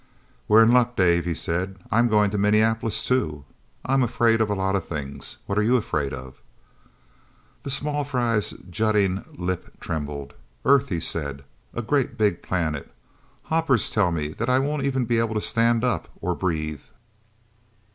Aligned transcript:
"We're 0.47 0.63
in 0.63 0.71
luck, 0.71 0.95
Dave," 0.95 1.25
he 1.25 1.35
said. 1.35 1.77
"I'm 1.91 2.07
going 2.07 2.31
to 2.31 2.39
Minneapolis, 2.39 3.03
too. 3.03 3.45
I'm 3.85 4.01
afraid 4.01 4.41
of 4.41 4.49
a 4.49 4.55
lot 4.55 4.75
of 4.75 4.83
things. 4.83 5.37
What 5.45 5.59
are 5.59 5.61
you 5.61 5.77
afraid 5.77 6.11
of?" 6.11 6.41
The 7.61 7.69
small 7.69 8.03
fry's 8.03 8.49
jutting 8.67 9.23
lip 9.33 9.79
trembled. 9.79 10.33
"Earth," 10.65 10.89
he 10.89 10.99
said. 10.99 11.43
"A 11.75 11.83
great 11.83 12.17
big 12.17 12.41
planet. 12.41 12.91
Hoppers 13.43 13.91
tell 13.91 14.11
me 14.11 14.33
I 14.47 14.57
won't 14.57 14.85
even 14.85 15.05
be 15.05 15.19
able 15.19 15.35
to 15.35 15.39
stand 15.39 15.83
up 15.83 16.07
or 16.19 16.33
breathe." 16.33 16.81